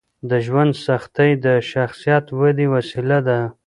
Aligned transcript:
د 0.29 0.31
ژوند 0.45 0.73
سختۍ 0.85 1.31
د 1.45 1.47
شخصیت 1.71 2.25
ودې 2.39 2.67
وسیله 2.75 3.19
ده. 3.27 3.39